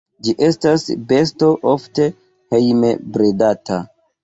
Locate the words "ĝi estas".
0.27-0.85